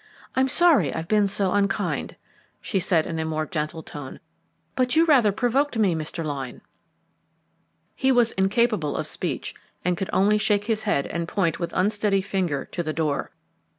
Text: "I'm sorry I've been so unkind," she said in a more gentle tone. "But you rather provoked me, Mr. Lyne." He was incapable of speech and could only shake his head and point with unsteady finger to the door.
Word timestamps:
"I'm 0.35 0.47
sorry 0.47 0.91
I've 0.91 1.07
been 1.07 1.27
so 1.27 1.51
unkind," 1.51 2.15
she 2.59 2.79
said 2.79 3.05
in 3.05 3.19
a 3.19 3.23
more 3.23 3.45
gentle 3.45 3.83
tone. 3.83 4.19
"But 4.75 4.95
you 4.95 5.05
rather 5.05 5.31
provoked 5.31 5.77
me, 5.77 5.93
Mr. 5.93 6.25
Lyne." 6.25 6.61
He 7.95 8.11
was 8.11 8.31
incapable 8.31 8.97
of 8.97 9.05
speech 9.05 9.53
and 9.85 9.95
could 9.95 10.09
only 10.11 10.39
shake 10.39 10.63
his 10.63 10.81
head 10.89 11.05
and 11.05 11.27
point 11.27 11.59
with 11.59 11.71
unsteady 11.75 12.21
finger 12.23 12.65
to 12.71 12.81
the 12.81 12.93
door. 12.93 13.29